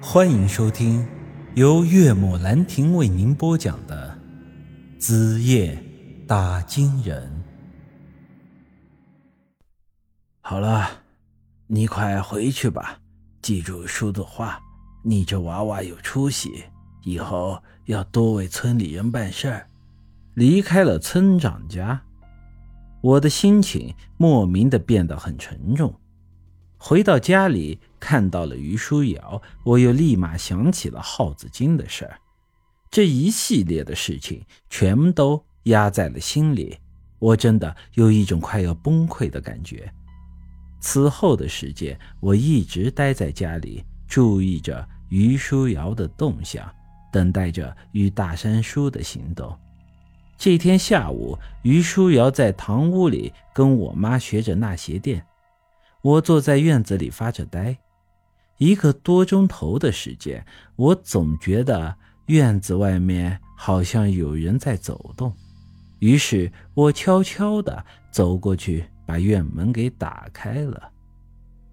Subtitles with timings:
[0.00, 1.06] 欢迎收听
[1.54, 4.16] 由岳母兰亭为您播讲的
[5.00, 5.82] 《子夜
[6.26, 7.44] 打金人》。
[10.42, 10.86] 好了，
[11.66, 12.98] 你快回去吧，
[13.40, 14.60] 记住叔的话，
[15.02, 16.64] 你这娃娃有出息，
[17.02, 19.66] 以后要多为村里人办事儿。
[20.34, 22.02] 离开了村长家，
[23.00, 25.98] 我的心情莫名的变得很沉重。
[26.88, 32.16] 回到家里，看到了于书瑶，我又立马想起了耗子精的事儿。
[32.92, 36.78] 这一系列的事情全都压在了心里，
[37.18, 39.92] 我真的有一种快要崩溃的感觉。
[40.78, 46.72] 此后的时间，我一直待在家里，注意着于书瑶的动向，
[47.12, 49.52] 等待着与大山叔的行动。
[50.38, 55.26] 这天下午，于书瑶在堂屋里跟我妈学着纳鞋垫。
[56.06, 57.76] 我坐在院子里发着呆，
[58.58, 60.46] 一个多钟头的时间，
[60.76, 61.96] 我总觉得
[62.26, 65.32] 院子外面好像有人在走动。
[65.98, 70.92] 于是我悄悄地走过去，把院门给打开了。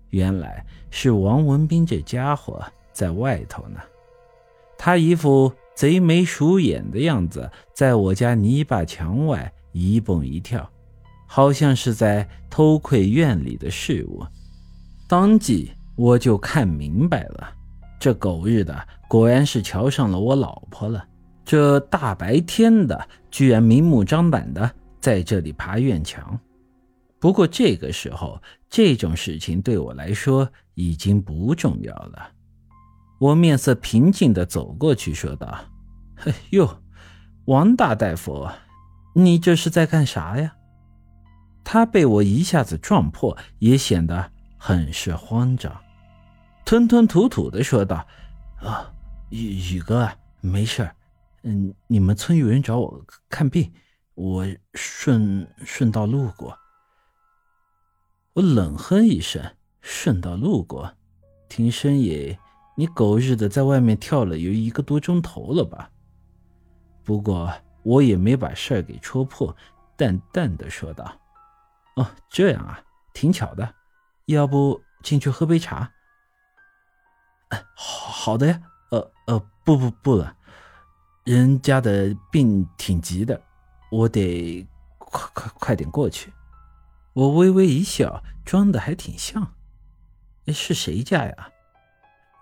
[0.09, 2.59] 原来是王文斌这家伙
[2.91, 3.79] 在外头呢，
[4.79, 10.67] 他一副贼眉鼠眼的样子，在我家泥巴墙外一蹦一跳。
[11.35, 14.23] 好像是在偷窥院里的事物，
[15.07, 17.49] 当即我就看明白了，
[17.99, 21.03] 这狗日的果然是瞧上了我老婆了。
[21.43, 26.39] 这大白天的，居然明目张胆的在这里爬院墙。
[27.19, 28.39] 不过这个时候，
[28.69, 32.29] 这种事情对我来说已经不重要了。
[33.19, 35.57] 我面色平静的走过去，说道
[36.15, 36.77] ：“嘿呦，
[37.45, 38.47] 王大大夫，
[39.15, 40.57] 你这是在干啥呀？”
[41.63, 45.75] 他被我一下子撞破，也显得很是慌张，
[46.65, 48.05] 吞吞吐吐的说道
[48.61, 48.93] ：“啊，
[49.29, 50.09] 宇宇哥，
[50.41, 50.89] 没事
[51.43, 53.71] 嗯，你们村有人找我看病，
[54.15, 56.57] 我顺顺道路过。”
[58.33, 59.43] 我冷哼一声
[59.81, 60.93] ：“顺道路过？
[61.49, 62.35] 听声音，
[62.75, 65.89] 你狗日的在外面跳了有一个多钟头了吧？”
[67.03, 69.55] 不过我也没把事儿给戳破，
[69.97, 71.19] 淡淡的说道。
[71.95, 72.83] 哦，这样啊，
[73.13, 73.75] 挺巧的，
[74.25, 75.91] 要不进去喝杯茶？
[77.49, 78.61] 哎，好好的呀。
[78.89, 80.35] 呃呃，不不不了，
[81.23, 83.41] 人家的病挺急的，
[83.91, 84.67] 我得
[84.97, 86.31] 快快快点过去。
[87.13, 89.53] 我微微一笑，装的还挺像。
[90.47, 91.49] 是谁家呀？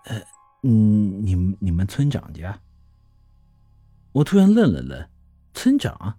[0.04, 0.20] 呃，
[0.62, 2.58] 嗯，你们你们村长家。
[4.12, 5.08] 我突然愣了愣，
[5.54, 6.18] 村长。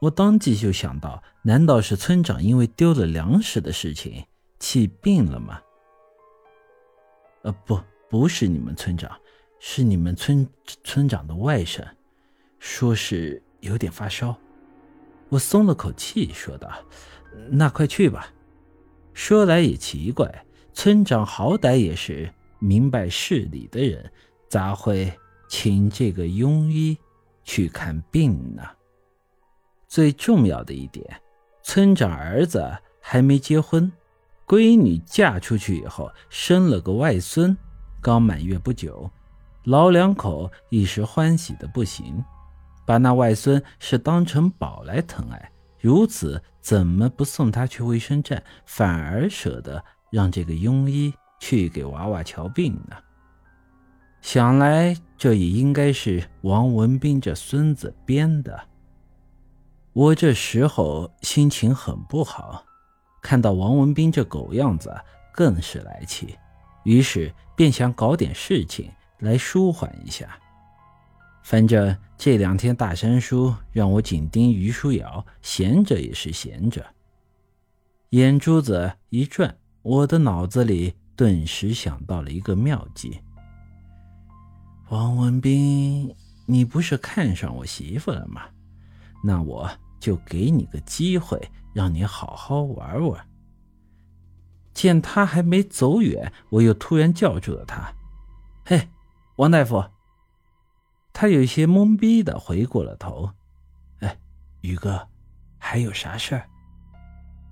[0.00, 4.24] 我当即就想到，难道是村长因为丢了粮食的事情
[4.58, 5.60] 气病了吗？
[7.42, 7.78] 呃，不，
[8.08, 9.14] 不是你们村长，
[9.58, 10.48] 是你们村
[10.84, 11.86] 村长的外甥，
[12.58, 14.34] 说是有点发烧。
[15.28, 16.70] 我松了口气，说道
[17.52, 18.32] ：“那快去吧。”
[19.12, 24.10] 说来也奇怪，村长好歹也是明白事理的人，
[24.48, 25.12] 咋会
[25.48, 26.96] 请这个庸医
[27.44, 28.62] 去看病呢？
[29.90, 31.04] 最重要的一点，
[31.64, 32.64] 村长儿子
[33.00, 33.90] 还没结婚，
[34.46, 37.56] 闺女嫁出去以后生了个外孙，
[38.00, 39.10] 刚满月不久，
[39.64, 42.24] 老两口一时欢喜的不行，
[42.86, 45.50] 把那外孙是当成宝来疼爱。
[45.80, 52.96] 如此，怎么不送他去卫生站，反而舍得让这个庸医去给娃娃瞧病呢？
[54.20, 58.69] 想来，这也应该是王文斌这孙子编的。
[59.92, 62.64] 我这时候心情很不好，
[63.20, 64.94] 看到王文斌这狗样子，
[65.34, 66.36] 更是来气，
[66.84, 70.38] 于是便想搞点事情来舒缓一下。
[71.42, 76.86] 反正这两天大山叔让我紧盯于书瑶，闲着也是闲着。
[78.10, 83.20] 眼珠子一转，我的脑子里顿时想到了一个妙计。
[84.90, 86.14] 王文斌，
[86.46, 88.42] 你不是看上我媳妇了吗？
[89.22, 91.40] 那我就给你个机会，
[91.72, 93.26] 让你好好玩玩。
[94.72, 97.92] 见他还没走远，我又突然叫住了他
[98.64, 98.88] ：“嘿，
[99.36, 99.84] 王大夫！”
[101.12, 103.30] 他有些懵逼的回过了头
[104.00, 104.16] ：“哎，
[104.62, 105.08] 宇哥，
[105.58, 106.48] 还有啥事儿？”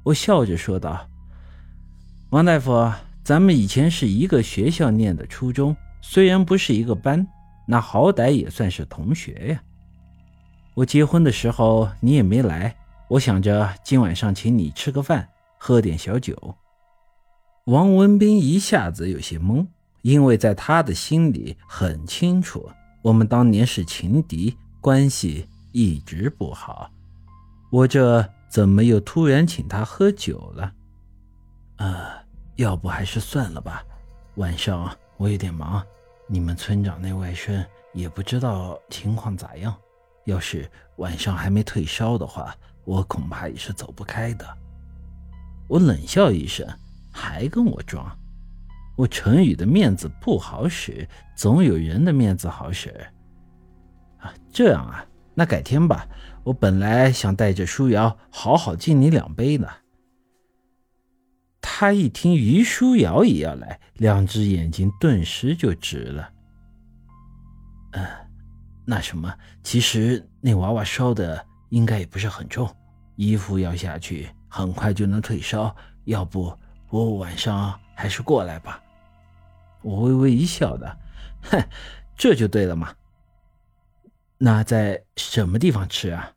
[0.05, 1.07] 我笑着说道
[2.31, 2.91] ：“王大夫，
[3.23, 7.27] 咱们以前是一个学校念的初中，虽然不是一个班，
[7.67, 9.63] 那好歹也算是同学呀。”
[10.79, 12.73] 我结婚的时候你也没来，
[13.09, 15.29] 我想着今晚上请你吃个饭，
[15.59, 16.55] 喝点小酒。
[17.65, 19.67] 王文斌一下子有些懵，
[20.03, 22.71] 因为在他的心里很清楚，
[23.03, 26.89] 我们当年是情敌，关系一直不好。
[27.73, 30.73] 我这怎么又突然请他喝酒了？
[31.79, 32.23] 啊，
[32.55, 33.83] 要不还是算了吧。
[34.37, 35.85] 晚上我有点忙，
[36.29, 39.75] 你们村长那外甥也不知道情况咋样。
[40.29, 42.55] 要是晚上还没退烧的话，
[42.85, 44.47] 我恐怕也是走不开的。
[45.67, 46.69] 我冷笑一声，
[47.11, 48.07] 还跟我装。
[48.95, 52.91] 我陈宇的面子不好使，总有人的面子好使。
[54.19, 55.03] 啊，这样啊，
[55.35, 56.07] 那改天吧。
[56.45, 59.67] 我本来想带着舒瑶好好敬你两杯呢。
[61.63, 66.31] 他一听于舒瑶也要来，两只眼睛顿时就直了。
[67.93, 68.07] 嗯，
[68.91, 69.31] 那什么，
[69.63, 72.75] 其实那娃娃烧的应该也不是很重，
[73.17, 75.77] 衣服要下去，很快就能退烧。
[76.07, 76.59] 要不
[76.89, 78.83] 我晚上还是过来吧。
[79.83, 80.99] 我微微一笑的，
[81.43, 81.63] 哼，
[82.17, 82.95] 这就对了嘛。
[84.39, 86.33] 那在什么地方吃啊？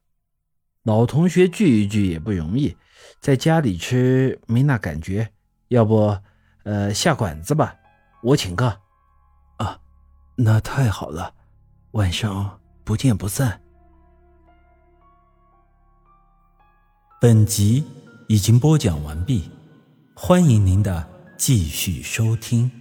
[0.84, 2.76] 老同学聚一聚也不容易，
[3.22, 5.32] 在家里吃没那感觉。
[5.70, 6.18] 要不，
[6.66, 7.74] 呃，下馆子吧，
[8.22, 8.78] 我请客。
[9.56, 9.80] 啊，
[10.36, 11.34] 那太好了，
[11.92, 13.60] 晚上不见不散。
[17.20, 17.84] 本集
[18.28, 19.52] 已经播讲完毕，
[20.14, 21.08] 欢迎您的
[21.38, 22.81] 继续收听。